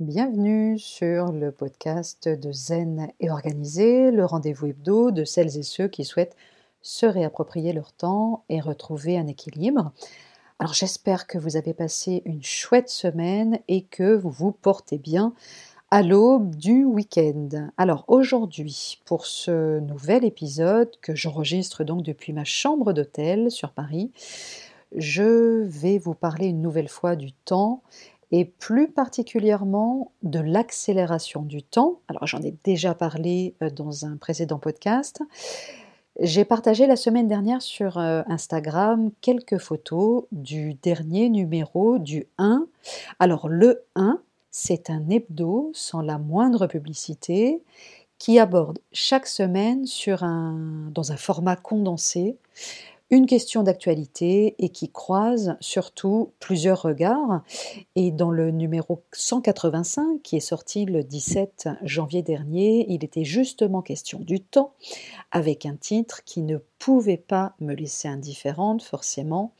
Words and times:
Bienvenue 0.00 0.78
sur 0.78 1.32
le 1.32 1.50
podcast 1.50 2.28
de 2.28 2.52
Zen 2.52 3.10
et 3.18 3.30
Organisé, 3.30 4.12
le 4.12 4.24
rendez-vous 4.24 4.66
hebdo 4.68 5.10
de 5.10 5.24
celles 5.24 5.58
et 5.58 5.64
ceux 5.64 5.88
qui 5.88 6.04
souhaitent 6.04 6.36
se 6.82 7.04
réapproprier 7.04 7.72
leur 7.72 7.92
temps 7.92 8.44
et 8.48 8.60
retrouver 8.60 9.18
un 9.18 9.26
équilibre. 9.26 9.90
Alors 10.60 10.72
j'espère 10.72 11.26
que 11.26 11.36
vous 11.36 11.56
avez 11.56 11.74
passé 11.74 12.22
une 12.26 12.44
chouette 12.44 12.90
semaine 12.90 13.58
et 13.66 13.82
que 13.82 14.14
vous 14.14 14.30
vous 14.30 14.52
portez 14.52 14.98
bien 14.98 15.34
à 15.90 16.04
l'aube 16.04 16.54
du 16.54 16.84
week-end. 16.84 17.48
Alors 17.76 18.04
aujourd'hui, 18.06 19.00
pour 19.04 19.26
ce 19.26 19.80
nouvel 19.80 20.24
épisode 20.24 20.92
que 21.00 21.16
j'enregistre 21.16 21.82
donc 21.82 22.04
depuis 22.04 22.32
ma 22.32 22.44
chambre 22.44 22.92
d'hôtel 22.92 23.50
sur 23.50 23.72
Paris, 23.72 24.12
je 24.94 25.64
vais 25.64 25.98
vous 25.98 26.14
parler 26.14 26.46
une 26.46 26.62
nouvelle 26.62 26.88
fois 26.88 27.16
du 27.16 27.32
temps 27.32 27.82
et 28.30 28.44
plus 28.44 28.90
particulièrement 28.90 30.12
de 30.22 30.40
l'accélération 30.40 31.42
du 31.42 31.62
temps. 31.62 32.00
Alors 32.08 32.26
j'en 32.26 32.42
ai 32.42 32.54
déjà 32.64 32.94
parlé 32.94 33.54
euh, 33.62 33.70
dans 33.70 34.04
un 34.04 34.16
précédent 34.16 34.58
podcast. 34.58 35.22
J'ai 36.20 36.44
partagé 36.44 36.86
la 36.86 36.96
semaine 36.96 37.28
dernière 37.28 37.62
sur 37.62 37.98
euh, 37.98 38.22
Instagram 38.26 39.10
quelques 39.20 39.58
photos 39.58 40.24
du 40.32 40.74
dernier 40.74 41.30
numéro 41.30 41.98
du 41.98 42.26
1. 42.38 42.66
Alors 43.20 43.48
le 43.48 43.84
1, 43.94 44.20
c'est 44.50 44.90
un 44.90 45.08
hebdo 45.08 45.70
sans 45.74 46.02
la 46.02 46.18
moindre 46.18 46.66
publicité 46.66 47.62
qui 48.18 48.40
aborde 48.40 48.80
chaque 48.92 49.28
semaine 49.28 49.84
dans 50.90 51.12
un 51.12 51.16
format 51.16 51.54
condensé 51.54 52.36
une 53.10 53.26
question 53.26 53.62
d'actualité 53.62 54.54
et 54.58 54.68
qui 54.68 54.90
croise 54.90 55.56
surtout 55.60 56.32
plusieurs 56.40 56.82
regards. 56.82 57.42
Et 57.96 58.10
dans 58.10 58.30
le 58.30 58.50
numéro 58.50 59.02
185, 59.12 60.20
qui 60.22 60.36
est 60.36 60.40
sorti 60.40 60.84
le 60.84 61.02
17 61.02 61.70
janvier 61.82 62.22
dernier, 62.22 62.86
il 62.90 63.04
était 63.04 63.24
justement 63.24 63.80
question 63.80 64.18
du 64.18 64.40
temps, 64.40 64.74
avec 65.30 65.64
un 65.64 65.76
titre 65.76 66.22
qui 66.24 66.42
ne 66.42 66.58
pouvait 66.78 67.16
pas 67.16 67.54
me 67.60 67.74
laisser 67.74 68.08
indifférente 68.08 68.82
forcément, 68.82 69.52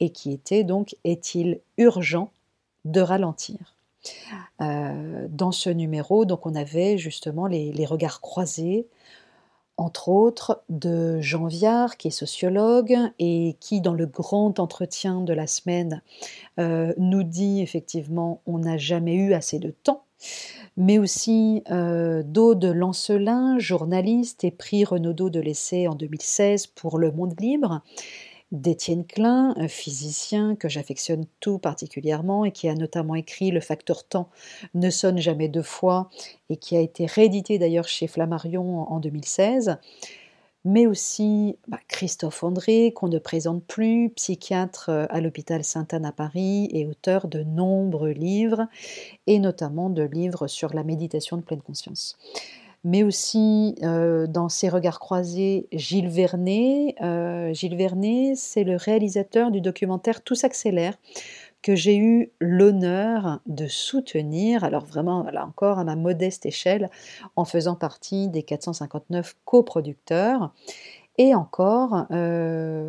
et 0.00 0.10
qui 0.10 0.32
était 0.32 0.64
donc 0.64 0.96
Est-il 1.04 1.60
urgent 1.78 2.30
de 2.84 3.00
ralentir? 3.00 3.76
Euh, 4.60 5.28
dans 5.30 5.52
ce 5.52 5.70
numéro, 5.70 6.24
donc 6.24 6.44
on 6.44 6.56
avait 6.56 6.98
justement 6.98 7.46
les 7.46 7.86
regards 7.86 8.20
croisés 8.20 8.88
entre 9.76 10.08
autres 10.08 10.62
de 10.68 11.20
Jean 11.20 11.46
Viard, 11.46 11.96
qui 11.96 12.08
est 12.08 12.12
sociologue 12.12 12.96
et 13.18 13.56
qui, 13.60 13.80
dans 13.80 13.94
le 13.94 14.06
grand 14.06 14.58
entretien 14.58 15.20
de 15.20 15.32
la 15.32 15.46
semaine, 15.46 16.02
euh, 16.58 16.92
nous 16.98 17.22
dit 17.22 17.60
effectivement 17.60 18.40
on 18.46 18.58
n'a 18.58 18.76
jamais 18.76 19.14
eu 19.14 19.32
assez 19.32 19.58
de 19.58 19.70
temps, 19.70 20.04
mais 20.76 20.98
aussi 20.98 21.62
euh, 21.70 22.22
d'Aude 22.22 22.64
Lancelin, 22.64 23.58
journaliste 23.58 24.44
et 24.44 24.50
prix 24.50 24.84
Renaudot 24.84 25.30
de 25.30 25.40
l'essai 25.40 25.88
en 25.88 25.94
2016 25.94 26.68
pour 26.68 26.98
Le 26.98 27.10
Monde 27.10 27.34
Libre, 27.40 27.82
d'Étienne 28.52 29.04
Klein, 29.04 29.54
un 29.56 29.68
physicien 29.68 30.54
que 30.54 30.68
j'affectionne 30.68 31.24
tout 31.40 31.58
particulièrement 31.58 32.44
et 32.44 32.52
qui 32.52 32.68
a 32.68 32.74
notamment 32.74 33.14
écrit 33.14 33.50
Le 33.50 33.60
facteur 33.60 34.04
temps 34.04 34.28
ne 34.74 34.90
sonne 34.90 35.18
jamais 35.18 35.48
deux 35.48 35.62
fois 35.62 36.10
et 36.50 36.56
qui 36.56 36.76
a 36.76 36.80
été 36.80 37.06
réédité 37.06 37.58
d'ailleurs 37.58 37.88
chez 37.88 38.06
Flammarion 38.06 38.90
en 38.90 39.00
2016 39.00 39.78
mais 40.64 40.86
aussi 40.86 41.56
bah, 41.66 41.78
Christophe 41.88 42.44
André, 42.44 42.92
qu'on 42.92 43.08
ne 43.08 43.18
présente 43.18 43.64
plus, 43.64 44.10
psychiatre 44.10 44.90
euh, 44.90 45.06
à 45.10 45.20
l'hôpital 45.20 45.64
Sainte-Anne 45.64 46.04
à 46.04 46.12
Paris 46.12 46.68
et 46.72 46.86
auteur 46.86 47.26
de 47.26 47.42
nombreux 47.42 48.12
livres, 48.12 48.66
et 49.26 49.38
notamment 49.38 49.90
de 49.90 50.02
livres 50.02 50.46
sur 50.46 50.72
la 50.74 50.84
méditation 50.84 51.36
de 51.36 51.42
pleine 51.42 51.62
conscience 51.62 52.16
mais 52.84 53.02
aussi 53.02 53.76
euh, 53.82 54.26
dans 54.26 54.48
ses 54.48 54.68
regards 54.68 54.98
croisés 54.98 55.68
Gilles 55.72 56.08
Vernet. 56.08 56.94
Euh, 57.00 57.52
Gilles 57.52 57.76
Vernet, 57.76 58.34
c'est 58.36 58.64
le 58.64 58.76
réalisateur 58.76 59.50
du 59.50 59.60
documentaire 59.60 60.22
Tout 60.22 60.34
s'accélère 60.34 60.96
que 61.62 61.76
j'ai 61.76 61.96
eu 61.96 62.32
l'honneur 62.40 63.38
de 63.46 63.68
soutenir, 63.68 64.64
alors 64.64 64.84
vraiment 64.84 65.22
là 65.30 65.46
encore 65.46 65.78
à 65.78 65.84
ma 65.84 65.94
modeste 65.94 66.44
échelle, 66.44 66.90
en 67.36 67.44
faisant 67.44 67.76
partie 67.76 68.28
des 68.28 68.42
459 68.42 69.36
coproducteurs. 69.44 70.52
Et 71.18 71.34
encore, 71.34 72.06
euh, 72.10 72.88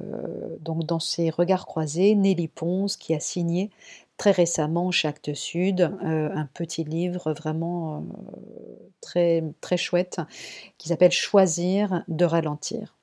donc 0.62 0.85
dans 0.85 1.00
ses 1.00 1.29
regards 1.29 1.66
croisés, 1.66 2.16
Nelly 2.16 2.47
Ponce 2.47 2.96
qui 2.96 3.13
a 3.13 3.19
signé 3.19 3.69
très 4.18 4.31
récemment 4.31 4.91
chez 4.91 5.12
Sud, 5.34 5.81
euh, 5.81 6.29
un 6.34 6.47
petit 6.53 6.84
livre 6.84 7.34
vraiment 7.34 7.97
euh, 7.97 8.00
très, 9.01 9.44
très 9.62 9.78
chouette 9.78 10.22
qui 10.78 10.90
s'appelle 10.90 11.12
Choisir 11.12 12.03
de 12.07 12.25
ralentir. 12.25 12.96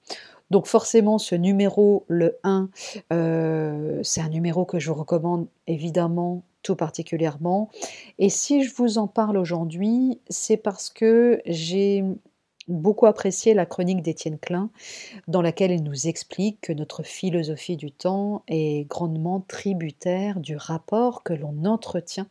Donc 0.51 0.67
forcément, 0.67 1.19
ce 1.19 1.35
numéro, 1.35 2.05
le 2.09 2.39
1, 2.43 2.69
euh, 3.13 4.01
c'est 4.03 4.21
un 4.21 4.29
numéro 4.29 4.65
que 4.65 4.79
je 4.79 4.91
vous 4.91 4.99
recommande 4.99 5.47
évidemment 5.67 6.43
tout 6.63 6.77
particulièrement. 6.77 7.71
Et 8.19 8.29
si 8.29 8.65
je 8.65 8.75
vous 8.75 8.99
en 8.99 9.07
parle 9.07 9.39
aujourd'hui, 9.39 10.21
c'est 10.29 10.57
parce 10.57 10.91
que 10.91 11.41
j'ai 11.47 12.05
beaucoup 12.71 13.07
apprécié 13.07 13.53
la 13.53 13.67
chronique 13.67 14.03
d'Étienne 14.03 14.39
Klein, 14.39 14.71
dans 15.29 15.43
laquelle 15.43 15.73
il 15.73 15.83
nous 15.83 16.07
explique 16.07 16.61
que 16.61 16.73
notre 16.73 17.03
philosophie 17.03 17.77
du 17.77 17.93
temps 17.93 18.43
est 18.49 18.89
grandement 18.89 19.41
tributaire 19.47 20.41
du 20.41 20.57
rapport 20.57 21.23
que 21.23 21.35
l'on 21.35 21.65
entretient 21.65 22.29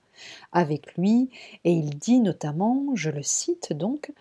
avec 0.51 0.95
lui, 0.95 1.29
et 1.63 1.71
il 1.71 1.97
dit 1.97 2.19
notamment, 2.19 2.87
je 2.95 3.09
le 3.09 3.23
cite 3.23 3.73
donc, 3.73 4.11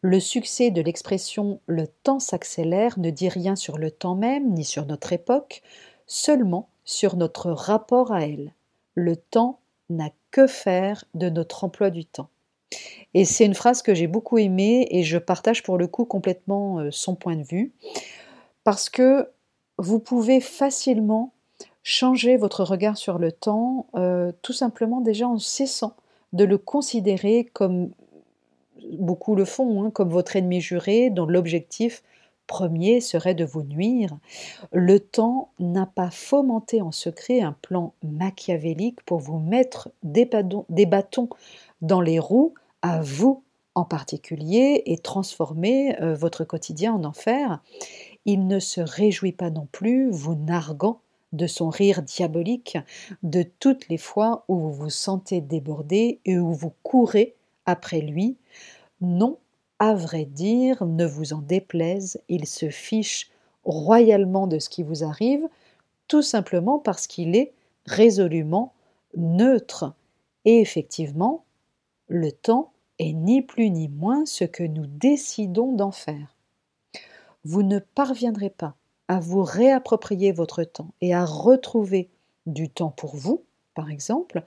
le 0.00 0.20
succès 0.20 0.70
de 0.70 0.82
l'expression 0.82 1.60
le 1.66 1.86
temps 1.86 2.18
s'accélère 2.18 2.98
ne 2.98 3.08
dit 3.10 3.30
rien 3.30 3.56
sur 3.56 3.78
le 3.78 3.90
temps 3.90 4.14
même, 4.14 4.52
ni 4.52 4.64
sur 4.64 4.84
notre 4.84 5.12
époque, 5.12 5.62
seulement 6.06 6.68
sur 6.84 7.16
notre 7.16 7.50
rapport 7.50 8.12
à 8.12 8.26
elle. 8.26 8.52
Le 8.94 9.16
temps 9.16 9.60
n'a 9.88 10.10
que 10.30 10.46
faire 10.46 11.04
de 11.14 11.30
notre 11.30 11.64
emploi 11.64 11.88
du 11.88 12.04
temps. 12.04 12.28
Et 13.14 13.24
c'est 13.24 13.44
une 13.44 13.54
phrase 13.54 13.82
que 13.82 13.94
j'ai 13.94 14.08
beaucoup 14.08 14.38
aimée 14.38 14.88
et 14.90 15.04
je 15.04 15.18
partage 15.18 15.62
pour 15.62 15.78
le 15.78 15.86
coup 15.86 16.04
complètement 16.04 16.80
euh, 16.80 16.88
son 16.90 17.14
point 17.14 17.36
de 17.36 17.44
vue 17.44 17.72
parce 18.64 18.90
que 18.90 19.28
vous 19.78 20.00
pouvez 20.00 20.40
facilement 20.40 21.32
changer 21.82 22.36
votre 22.36 22.64
regard 22.64 22.96
sur 22.96 23.18
le 23.18 23.30
temps 23.30 23.86
euh, 23.94 24.32
tout 24.42 24.52
simplement 24.52 25.00
déjà 25.00 25.28
en 25.28 25.38
cessant 25.38 25.94
de 26.32 26.44
le 26.44 26.58
considérer 26.58 27.48
comme 27.52 27.90
beaucoup 28.98 29.36
le 29.36 29.44
font, 29.44 29.84
hein, 29.84 29.90
comme 29.90 30.10
votre 30.10 30.36
ennemi 30.36 30.60
juré 30.60 31.10
dont 31.10 31.26
l'objectif 31.26 32.02
premier 32.46 33.00
serait 33.00 33.34
de 33.34 33.44
vous 33.44 33.62
nuire. 33.62 34.10
Le 34.72 35.00
temps 35.00 35.50
n'a 35.58 35.86
pas 35.86 36.10
fomenté 36.10 36.82
en 36.82 36.92
secret 36.92 37.40
un 37.40 37.56
plan 37.62 37.94
machiavélique 38.02 39.02
pour 39.04 39.18
vous 39.18 39.38
mettre 39.38 39.90
des 40.02 40.26
bâtons 40.86 41.28
dans 41.84 42.00
les 42.00 42.18
roues 42.18 42.54
à 42.80 43.02
vous 43.02 43.44
en 43.74 43.84
particulier 43.84 44.82
et 44.86 44.98
transformer 44.98 46.00
euh, 46.00 46.14
votre 46.14 46.44
quotidien 46.44 46.94
en 46.94 47.04
enfer, 47.04 47.62
il 48.24 48.46
ne 48.46 48.58
se 48.58 48.80
réjouit 48.80 49.32
pas 49.32 49.50
non 49.50 49.68
plus, 49.70 50.10
vous 50.10 50.34
narguant 50.34 51.00
de 51.32 51.46
son 51.46 51.68
rire 51.68 52.02
diabolique, 52.02 52.78
de 53.22 53.42
toutes 53.42 53.88
les 53.88 53.98
fois 53.98 54.44
où 54.48 54.56
vous 54.56 54.72
vous 54.72 54.90
sentez 54.90 55.40
débordé 55.40 56.20
et 56.24 56.38
où 56.38 56.52
vous 56.52 56.72
courez 56.82 57.34
après 57.66 58.00
lui. 58.00 58.36
Non, 59.00 59.38
à 59.78 59.94
vrai 59.94 60.24
dire, 60.24 60.86
ne 60.86 61.04
vous 61.04 61.34
en 61.34 61.42
déplaise, 61.42 62.22
il 62.28 62.46
se 62.46 62.70
fiche 62.70 63.30
royalement 63.64 64.46
de 64.46 64.58
ce 64.58 64.70
qui 64.70 64.82
vous 64.82 65.04
arrive, 65.04 65.46
tout 66.08 66.22
simplement 66.22 66.78
parce 66.78 67.06
qu'il 67.06 67.36
est 67.36 67.52
résolument 67.86 68.72
neutre. 69.16 69.92
Et 70.44 70.60
effectivement, 70.60 71.44
le 72.08 72.32
temps 72.32 72.72
est 72.98 73.12
ni 73.12 73.42
plus 73.42 73.70
ni 73.70 73.88
moins 73.88 74.26
ce 74.26 74.44
que 74.44 74.62
nous 74.62 74.86
décidons 74.86 75.72
d'en 75.72 75.90
faire. 75.90 76.36
Vous 77.44 77.62
ne 77.62 77.78
parviendrez 77.78 78.50
pas 78.50 78.76
à 79.08 79.20
vous 79.20 79.42
réapproprier 79.42 80.32
votre 80.32 80.64
temps 80.64 80.94
et 81.00 81.14
à 81.14 81.24
retrouver 81.24 82.10
du 82.46 82.68
temps 82.68 82.90
pour 82.90 83.16
vous, 83.16 83.44
par 83.74 83.90
exemple, 83.90 84.42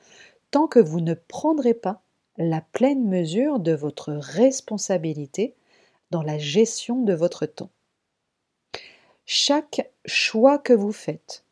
tant 0.51 0.67
que 0.67 0.79
vous 0.79 1.01
ne 1.01 1.13
prendrez 1.13 1.73
pas 1.73 2.01
la 2.37 2.61
pleine 2.61 3.07
mesure 3.07 3.59
de 3.59 3.73
votre 3.73 4.13
responsabilité 4.13 5.55
dans 6.11 6.21
la 6.21 6.37
gestion 6.37 7.01
de 7.01 7.13
votre 7.13 7.45
temps. 7.45 7.69
Chaque 9.25 9.91
choix 10.05 10.57
que 10.57 10.73
vous 10.73 10.91
faites, 10.91 11.43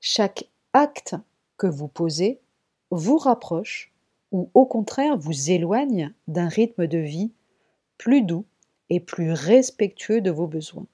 chaque 0.00 0.44
acte 0.72 1.16
que 1.56 1.66
vous 1.66 1.88
posez 1.88 2.40
vous 2.90 3.18
rapproche 3.18 3.92
ou 4.32 4.50
au 4.54 4.66
contraire 4.66 5.16
vous 5.16 5.50
éloigne 5.50 6.12
d'un 6.26 6.48
rythme 6.48 6.86
de 6.86 6.98
vie 6.98 7.32
plus 7.96 8.22
doux 8.22 8.44
et 8.90 9.00
plus 9.00 9.32
respectueux 9.32 10.20
de 10.20 10.30
vos 10.30 10.46
besoins. 10.46 10.86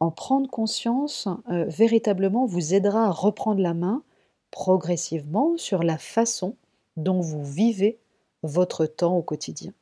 En 0.00 0.10
prendre 0.10 0.50
conscience 0.50 1.28
euh, 1.50 1.64
véritablement 1.68 2.46
vous 2.46 2.74
aidera 2.74 3.06
à 3.06 3.10
reprendre 3.10 3.60
la 3.60 3.74
main 3.74 4.02
progressivement 4.50 5.56
sur 5.56 5.82
la 5.82 5.98
façon 5.98 6.56
dont 6.96 7.20
vous 7.20 7.44
vivez 7.44 7.98
votre 8.42 8.86
temps 8.86 9.16
au 9.16 9.22
quotidien. 9.22 9.72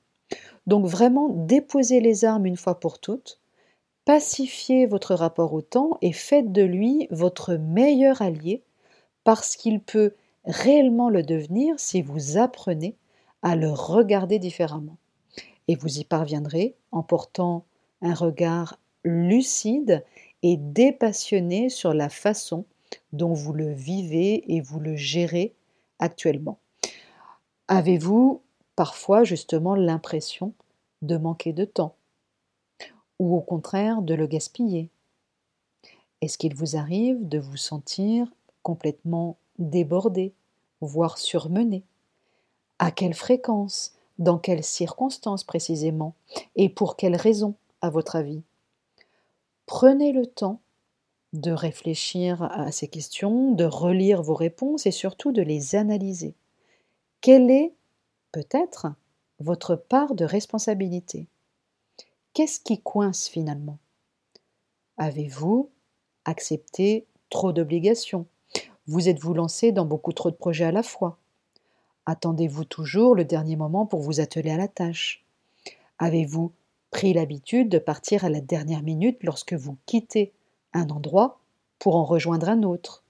Donc 0.67 0.87
vraiment, 0.87 1.29
déposez 1.29 2.01
les 2.01 2.25
armes 2.25 2.47
une 2.47 2.57
fois 2.57 2.81
pour 2.81 2.99
toutes, 2.99 3.39
pacifiez 4.05 4.87
votre 4.87 5.15
rapport 5.15 5.53
au 5.53 5.63
temps 5.63 5.99
et 6.01 6.13
faites 6.13 6.53
de 6.53 6.63
lui 6.63 7.07
votre 7.11 7.55
meilleur 7.55 8.23
allié 8.23 8.63
parce 9.25 9.57
qu'il 9.57 9.81
peut 9.81 10.15
réellement 10.47 11.09
le 11.09 11.23
devenir 11.23 11.79
si 11.79 12.03
vous 12.03 12.39
apprenez 12.39 12.97
à 13.43 13.57
le 13.57 13.71
regarder 13.71 14.39
différemment. 14.39 14.97
Et 15.69 15.77
vous 15.77 15.99
y 15.99 16.05
parviendrez 16.05 16.77
en 16.93 17.03
portant 17.03 17.65
un 18.03 18.15
regard 18.15 18.79
lucide 19.05 20.05
et 20.43 20.57
dépassionné 20.57 21.69
sur 21.69 21.95
la 21.95 22.09
façon 22.09 22.65
dont 23.13 23.33
vous 23.33 23.53
le 23.53 23.73
vivez 23.73 24.55
et 24.55 24.61
vous 24.61 24.81
le 24.81 24.97
gérez 24.97 25.55
actuellement. 25.99 26.59
Avez-vous 27.69 28.43
parfois 28.77 29.25
justement 29.25 29.75
l'impression 29.75 30.53
de 31.03 31.17
manquer 31.17 31.53
de 31.53 31.65
temps 31.65 31.97
ou 33.19 33.37
au 33.37 33.41
contraire 33.41 34.03
de 34.03 34.15
le 34.15 34.27
gaspiller? 34.27 34.91
Est-ce 36.21 36.39
qu'il 36.39 36.55
vous 36.55 36.77
arrive 36.77 37.27
de 37.27 37.39
vous 37.39 37.57
sentir 37.57 38.27
complètement 38.63 39.37
débordé, 39.59 40.35
voire 40.81 41.19
surmené 41.19 41.85
À 42.79 42.91
quelle 42.91 43.15
fréquence 43.15 43.95
Dans 44.19 44.39
quelles 44.39 44.65
circonstances 44.65 45.45
précisément 45.45 46.15
Et 46.57 46.69
pour 46.69 46.97
quelles 46.97 47.17
raisons, 47.17 47.55
à 47.81 47.91
votre 47.91 48.17
avis? 48.17 48.43
Prenez 49.67 50.13
le 50.13 50.27
temps 50.27 50.61
de 51.33 51.51
réfléchir 51.51 52.43
à 52.43 52.71
ces 52.71 52.89
questions, 52.89 53.53
de 53.53 53.65
relire 53.65 54.23
vos 54.23 54.35
réponses 54.35 54.87
et 54.87 54.93
surtout 54.93 55.33
de 55.33 55.43
les 55.43 55.75
analyser. 55.75 56.35
Quelle 57.21 57.51
est, 57.51 57.75
peut-être, 58.31 58.87
votre 59.41 59.75
part 59.75 60.15
de 60.15 60.25
responsabilité? 60.25 61.27
Qu'est-ce 62.35 62.61
qui 62.61 62.81
coince 62.81 63.29
finalement? 63.29 63.79
Avez-vous 64.97 65.71
accepté 66.25 67.07
trop 67.31 67.53
d'obligations? 67.53 68.27
Vous 68.87 69.09
êtes-vous 69.09 69.33
lancé 69.33 69.73
dans 69.73 69.87
beaucoup 69.87 70.13
trop 70.13 70.31
de 70.31 70.37
projets 70.37 70.67
à 70.67 70.73
la 70.73 70.83
fois? 70.83 71.17
Attendez-vous 72.05 72.65
toujours 72.65 73.15
le 73.15 73.25
dernier 73.25 73.57
moment 73.57 73.87
pour 73.87 74.01
vous 74.01 74.21
atteler 74.21 74.51
à 74.51 74.59
la 74.59 74.69
tâche? 74.69 75.25
Avez-vous 75.99 76.53
pris 76.91 77.15
l'habitude 77.15 77.71
de 77.71 77.79
partir 77.79 78.27
à 78.27 78.29
la 78.29 78.43
dernière 78.43 78.83
minute 78.83 79.23
lorsque 79.23 79.55
vous 79.55 79.79
quittez 79.87 80.33
un 80.75 80.91
endroit 80.91 81.41
pour 81.79 81.97
en 81.97 82.05
rejoindre 82.05 82.51
un 82.51 82.63
autre? 82.63 83.05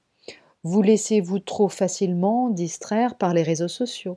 Vous 0.62 0.80
laissez-vous 0.80 1.40
trop 1.40 1.68
facilement 1.68 2.50
distraire 2.50 3.18
par 3.18 3.34
les 3.34 3.42
réseaux 3.42 3.68
sociaux? 3.68 4.16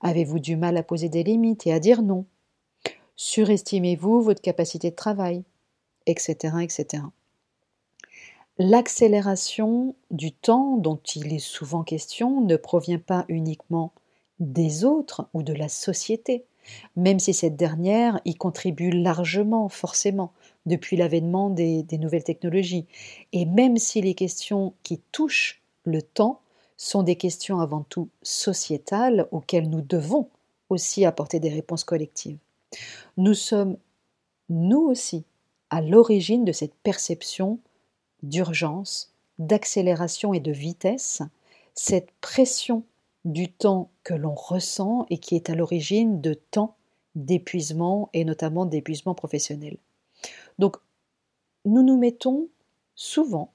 Avez-vous 0.00 0.38
du 0.38 0.56
mal 0.56 0.78
à 0.78 0.82
poser 0.82 1.10
des 1.10 1.24
limites 1.24 1.66
et 1.66 1.74
à 1.74 1.78
dire 1.78 2.00
non? 2.00 2.24
Surestimez-vous 3.16 4.22
votre 4.22 4.40
capacité 4.40 4.90
de 4.90 4.96
travail? 4.96 5.44
Etc. 6.06 6.56
etc. 6.62 7.02
L'accélération 8.58 9.96
du 10.12 10.30
temps 10.30 10.76
dont 10.76 11.00
il 11.16 11.32
est 11.32 11.40
souvent 11.40 11.82
question 11.82 12.40
ne 12.40 12.54
provient 12.54 13.00
pas 13.00 13.24
uniquement 13.28 13.92
des 14.38 14.84
autres 14.84 15.28
ou 15.34 15.42
de 15.42 15.52
la 15.52 15.68
société, 15.68 16.44
même 16.94 17.18
si 17.18 17.34
cette 17.34 17.56
dernière 17.56 18.20
y 18.24 18.36
contribue 18.36 18.90
largement, 18.90 19.68
forcément, 19.68 20.32
depuis 20.66 20.96
l'avènement 20.96 21.50
des, 21.50 21.84
nouvelles 21.98 22.22
technologies, 22.22 22.86
et 23.32 23.44
même 23.44 23.76
si 23.76 24.00
les 24.00 24.14
questions 24.14 24.72
qui 24.84 25.00
touchent 25.10 25.60
le 25.84 26.00
temps 26.00 26.40
sont 26.76 27.02
des 27.02 27.16
questions 27.16 27.58
avant 27.58 27.82
tout 27.82 28.08
sociétales 28.22 29.26
auxquelles 29.32 29.68
nous 29.68 29.82
devons 29.82 30.28
aussi 30.70 31.04
apporter 31.04 31.40
des 31.40 31.50
réponses 31.50 31.84
collectives. 31.84 32.38
Nous 33.16 33.34
sommes, 33.34 33.76
nous 34.48 34.80
aussi, 34.80 35.24
à 35.70 35.80
l'origine 35.80 36.44
de 36.44 36.52
cette 36.52 36.74
perception 36.74 37.58
d'urgence, 38.24 39.12
d'accélération 39.38 40.34
et 40.34 40.40
de 40.40 40.52
vitesse, 40.52 41.22
cette 41.74 42.10
pression 42.20 42.84
du 43.24 43.50
temps 43.50 43.90
que 44.02 44.14
l'on 44.14 44.34
ressent 44.34 45.06
et 45.10 45.18
qui 45.18 45.34
est 45.34 45.50
à 45.50 45.54
l'origine 45.54 46.20
de 46.20 46.34
temps 46.34 46.76
d'épuisement 47.14 48.10
et 48.12 48.24
notamment 48.24 48.66
d'épuisement 48.66 49.14
professionnel. 49.14 49.76
Donc, 50.58 50.76
nous 51.64 51.82
nous 51.82 51.96
mettons 51.96 52.48
souvent, 52.94 53.52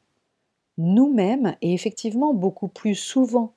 nous-mêmes, 0.77 1.55
et 1.61 1.73
effectivement 1.73 2.33
beaucoup 2.33 2.67
plus 2.67 2.95
souvent 2.95 3.53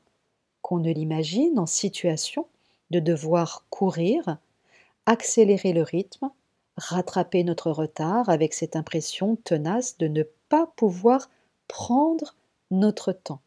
qu'on 0.61 0.79
ne 0.79 0.93
l'imagine, 0.93 1.58
en 1.58 1.67
situation 1.67 2.47
de 2.91 3.00
devoir 3.00 3.65
courir, 3.70 4.38
accélérer 5.06 5.73
le 5.73 5.82
rythme, 5.82 6.31
rattraper 6.76 7.44
notre 7.44 7.70
retard 7.70 8.29
avec 8.29 8.55
cette 8.55 8.76
impression 8.76 9.37
tenace 9.37 9.99
de 9.99 10.08
ne 10.08 10.23
pouvoir 10.77 11.31
prendre 11.69 12.35
notre 12.71 13.13
temps. 13.13 13.41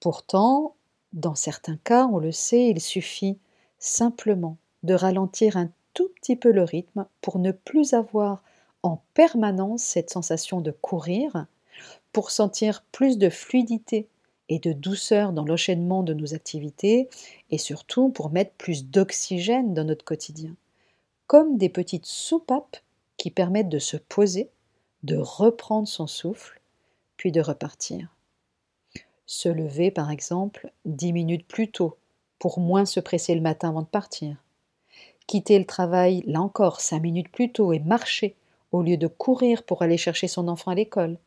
Pourtant, 0.00 0.74
dans 1.12 1.34
certains 1.34 1.76
cas, 1.78 2.06
on 2.06 2.18
le 2.18 2.32
sait, 2.32 2.68
il 2.68 2.80
suffit 2.80 3.38
simplement 3.78 4.56
de 4.82 4.94
ralentir 4.94 5.56
un 5.56 5.70
tout 5.94 6.08
petit 6.20 6.36
peu 6.36 6.52
le 6.52 6.62
rythme 6.62 7.06
pour 7.20 7.38
ne 7.38 7.52
plus 7.52 7.94
avoir 7.94 8.42
en 8.82 9.00
permanence 9.14 9.82
cette 9.82 10.10
sensation 10.10 10.60
de 10.60 10.70
courir, 10.70 11.46
pour 12.12 12.30
sentir 12.30 12.84
plus 12.92 13.18
de 13.18 13.30
fluidité 13.30 14.08
et 14.48 14.58
de 14.58 14.72
douceur 14.72 15.32
dans 15.32 15.44
l'enchaînement 15.44 16.02
de 16.02 16.14
nos 16.14 16.34
activités 16.34 17.08
et 17.50 17.58
surtout 17.58 18.10
pour 18.10 18.30
mettre 18.30 18.52
plus 18.52 18.86
d'oxygène 18.86 19.74
dans 19.74 19.84
notre 19.84 20.04
quotidien, 20.04 20.54
comme 21.26 21.58
des 21.58 21.68
petites 21.68 22.06
soupapes 22.06 22.76
qui 23.16 23.30
permettent 23.30 23.68
de 23.68 23.78
se 23.78 23.96
poser, 23.96 24.50
de 25.02 25.16
reprendre 25.16 25.88
son 25.88 26.06
souffle, 26.06 26.60
puis 27.16 27.32
de 27.32 27.40
repartir. 27.40 28.14
Se 29.26 29.48
lever, 29.48 29.90
par 29.90 30.10
exemple, 30.10 30.70
dix 30.84 31.12
minutes 31.12 31.46
plus 31.46 31.70
tôt 31.70 31.96
pour 32.38 32.60
moins 32.60 32.84
se 32.84 33.00
presser 33.00 33.34
le 33.34 33.40
matin 33.40 33.70
avant 33.70 33.82
de 33.82 33.86
partir. 33.86 34.36
Quitter 35.26 35.58
le 35.58 35.66
travail, 35.66 36.22
là 36.26 36.40
encore, 36.40 36.80
cinq 36.80 37.00
minutes 37.00 37.30
plus 37.30 37.50
tôt 37.50 37.72
et 37.72 37.80
marcher 37.80 38.36
au 38.72 38.82
lieu 38.82 38.96
de 38.96 39.06
courir 39.06 39.64
pour 39.64 39.82
aller 39.82 39.96
chercher 39.96 40.28
son 40.28 40.48
enfant 40.48 40.70
à 40.70 40.74
l'école. 40.74 41.18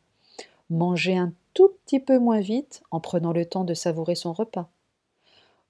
Manger 0.70 1.16
un 1.16 1.32
tout 1.52 1.70
petit 1.84 2.00
peu 2.00 2.18
moins 2.18 2.40
vite 2.40 2.82
en 2.90 3.00
prenant 3.00 3.32
le 3.32 3.44
temps 3.44 3.64
de 3.64 3.74
savourer 3.74 4.14
son 4.14 4.32
repas. 4.32 4.68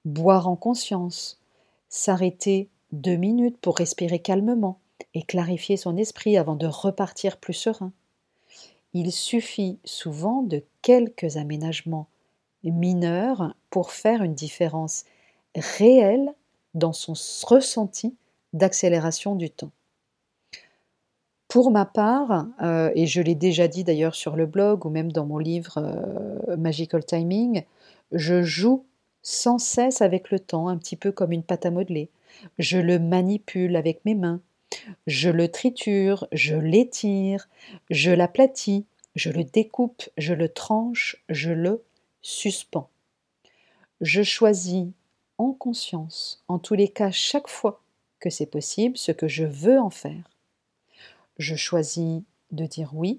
Boire 0.04 0.48
en 0.48 0.56
conscience, 0.56 1.40
s'arrêter 1.88 2.68
deux 2.92 3.16
minutes 3.16 3.58
pour 3.58 3.76
respirer 3.78 4.18
calmement 4.18 4.78
et 5.14 5.22
clarifier 5.22 5.76
son 5.76 5.96
esprit 5.96 6.36
avant 6.36 6.56
de 6.56 6.66
repartir 6.66 7.38
plus 7.38 7.54
serein. 7.54 7.92
Il 8.92 9.12
suffit 9.12 9.78
souvent 9.84 10.42
de 10.42 10.64
quelques 10.82 11.36
aménagements 11.36 12.08
mineurs 12.64 13.54
pour 13.70 13.92
faire 13.92 14.22
une 14.22 14.34
différence 14.34 15.04
réelle 15.54 16.34
dans 16.74 16.92
son 16.92 17.14
ressenti 17.46 18.16
d'accélération 18.52 19.34
du 19.34 19.50
temps. 19.50 19.70
Pour 21.48 21.72
ma 21.72 21.84
part, 21.84 22.46
euh, 22.62 22.92
et 22.94 23.06
je 23.06 23.20
l'ai 23.20 23.34
déjà 23.34 23.66
dit 23.66 23.82
d'ailleurs 23.82 24.14
sur 24.14 24.36
le 24.36 24.46
blog 24.46 24.86
ou 24.86 24.90
même 24.90 25.10
dans 25.10 25.26
mon 25.26 25.38
livre 25.38 25.78
euh, 25.78 26.56
Magical 26.56 27.04
Timing, 27.04 27.64
je 28.12 28.42
joue 28.42 28.84
sans 29.22 29.58
cesse 29.58 30.00
avec 30.00 30.30
le 30.30 30.38
temps, 30.38 30.68
un 30.68 30.78
petit 30.78 30.96
peu 30.96 31.10
comme 31.10 31.32
une 31.32 31.42
pâte 31.42 31.66
à 31.66 31.70
modeler. 31.70 32.08
Je 32.58 32.78
le 32.78 32.98
manipule 32.98 33.74
avec 33.74 34.04
mes 34.04 34.14
mains, 34.14 34.40
je 35.06 35.30
le 35.30 35.50
triture, 35.50 36.26
je 36.32 36.54
l'étire, 36.54 37.48
je 37.90 38.10
l'aplatis, 38.10 38.86
je 39.14 39.30
le 39.30 39.44
découpe, 39.44 40.08
je 40.16 40.34
le 40.34 40.48
tranche, 40.48 41.22
je 41.28 41.50
le 41.50 41.82
suspends. 42.22 42.90
Je 44.00 44.22
choisis 44.22 44.86
en 45.38 45.52
conscience, 45.52 46.42
en 46.48 46.58
tous 46.58 46.74
les 46.74 46.88
cas 46.88 47.10
chaque 47.10 47.48
fois 47.48 47.82
que 48.18 48.30
c'est 48.30 48.46
possible, 48.46 48.96
ce 48.96 49.12
que 49.12 49.28
je 49.28 49.44
veux 49.44 49.78
en 49.78 49.90
faire 49.90 50.30
je 51.40 51.56
choisis 51.56 52.22
de 52.50 52.66
dire 52.66 52.90
oui, 52.92 53.18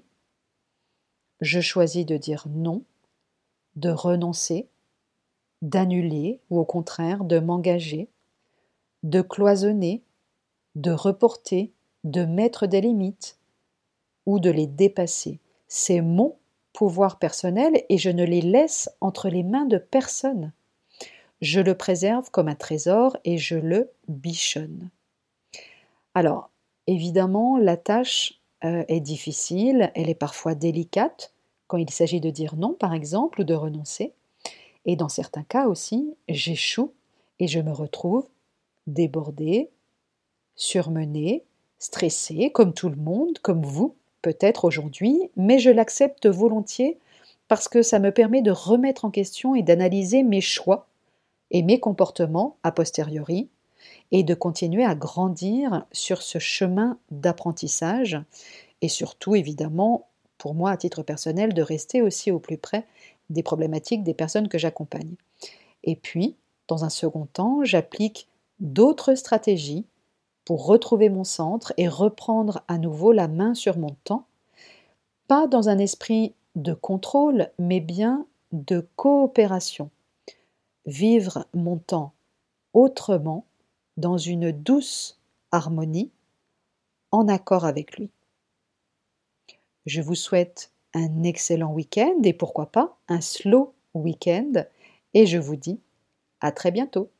je 1.40 1.60
choisis 1.60 2.06
de 2.06 2.16
dire 2.16 2.46
non, 2.48 2.84
de 3.74 3.90
renoncer, 3.90 4.68
d'annuler 5.60 6.38
ou 6.48 6.60
au 6.60 6.64
contraire 6.64 7.24
de 7.24 7.40
m'engager, 7.40 8.08
de 9.02 9.22
cloisonner, 9.22 10.02
de 10.74 10.90
reporter, 10.90 11.72
de 12.04 12.24
mettre 12.24 12.66
des 12.66 12.80
limites 12.80 13.38
ou 14.26 14.40
de 14.40 14.50
les 14.50 14.66
dépasser. 14.66 15.40
C'est 15.68 16.00
mon 16.00 16.36
pouvoir 16.72 17.18
personnel 17.18 17.84
et 17.88 17.98
je 17.98 18.10
ne 18.10 18.24
les 18.24 18.40
laisse 18.40 18.90
entre 19.00 19.28
les 19.28 19.42
mains 19.42 19.66
de 19.66 19.78
personne. 19.78 20.52
Je 21.40 21.60
le 21.60 21.76
préserve 21.76 22.30
comme 22.30 22.48
un 22.48 22.54
trésor 22.54 23.16
et 23.24 23.36
je 23.36 23.56
le 23.56 23.90
bichonne. 24.08 24.90
Alors, 26.14 26.52
Évidemment, 26.86 27.58
la 27.58 27.76
tâche 27.76 28.40
euh, 28.64 28.84
est 28.88 29.00
difficile, 29.00 29.92
elle 29.94 30.10
est 30.10 30.14
parfois 30.14 30.54
délicate 30.54 31.32
quand 31.68 31.76
il 31.76 31.90
s'agit 31.90 32.20
de 32.20 32.30
dire 32.30 32.56
non, 32.56 32.74
par 32.74 32.92
exemple, 32.92 33.42
ou 33.42 33.44
de 33.44 33.54
renoncer. 33.54 34.12
Et 34.84 34.96
dans 34.96 35.08
certains 35.08 35.44
cas 35.44 35.68
aussi, 35.68 36.14
j'échoue 36.28 36.92
et 37.38 37.46
je 37.46 37.60
me 37.60 37.72
retrouve 37.72 38.26
débordée, 38.88 39.70
surmenée, 40.56 41.44
stressée, 41.78 42.50
comme 42.52 42.74
tout 42.74 42.88
le 42.88 42.96
monde, 42.96 43.38
comme 43.40 43.62
vous, 43.62 43.96
peut-être 44.22 44.64
aujourd'hui, 44.64 45.30
mais 45.36 45.58
je 45.58 45.70
l'accepte 45.70 46.26
volontiers 46.26 46.98
parce 47.48 47.68
que 47.68 47.82
ça 47.82 47.98
me 47.98 48.12
permet 48.12 48.40
de 48.40 48.50
remettre 48.50 49.04
en 49.04 49.10
question 49.10 49.54
et 49.54 49.62
d'analyser 49.62 50.22
mes 50.22 50.40
choix 50.40 50.86
et 51.50 51.62
mes 51.62 51.80
comportements 51.80 52.56
a 52.62 52.72
posteriori 52.72 53.48
et 54.10 54.22
de 54.22 54.34
continuer 54.34 54.84
à 54.84 54.94
grandir 54.94 55.84
sur 55.92 56.22
ce 56.22 56.38
chemin 56.38 56.98
d'apprentissage 57.10 58.18
et 58.80 58.88
surtout 58.88 59.34
évidemment 59.34 60.08
pour 60.38 60.54
moi 60.54 60.70
à 60.70 60.76
titre 60.76 61.02
personnel 61.02 61.52
de 61.52 61.62
rester 61.62 62.00
aussi 62.02 62.30
au 62.30 62.38
plus 62.38 62.58
près 62.58 62.86
des 63.30 63.42
problématiques 63.42 64.02
des 64.02 64.14
personnes 64.14 64.48
que 64.48 64.58
j'accompagne. 64.58 65.14
Et 65.84 65.96
puis, 65.96 66.36
dans 66.68 66.84
un 66.84 66.90
second 66.90 67.26
temps, 67.26 67.64
j'applique 67.64 68.28
d'autres 68.60 69.14
stratégies 69.14 69.84
pour 70.44 70.66
retrouver 70.66 71.08
mon 71.08 71.24
centre 71.24 71.72
et 71.76 71.88
reprendre 71.88 72.62
à 72.68 72.78
nouveau 72.78 73.12
la 73.12 73.28
main 73.28 73.54
sur 73.54 73.78
mon 73.78 73.96
temps, 74.04 74.26
pas 75.28 75.46
dans 75.46 75.68
un 75.68 75.78
esprit 75.78 76.34
de 76.56 76.74
contrôle, 76.74 77.50
mais 77.58 77.80
bien 77.80 78.26
de 78.52 78.86
coopération. 78.96 79.90
Vivre 80.86 81.46
mon 81.54 81.78
temps 81.78 82.12
autrement, 82.72 83.44
dans 83.96 84.18
une 84.18 84.52
douce 84.52 85.20
harmonie, 85.50 86.10
en 87.10 87.28
accord 87.28 87.64
avec 87.64 87.96
lui. 87.98 88.10
Je 89.84 90.00
vous 90.00 90.14
souhaite 90.14 90.72
un 90.94 91.22
excellent 91.22 91.72
week-end 91.72 92.22
et 92.24 92.32
pourquoi 92.32 92.66
pas 92.66 92.96
un 93.08 93.20
slow 93.20 93.74
week-end 93.94 94.64
et 95.14 95.26
je 95.26 95.38
vous 95.38 95.56
dis 95.56 95.80
à 96.40 96.52
très 96.52 96.70
bientôt. 96.70 97.10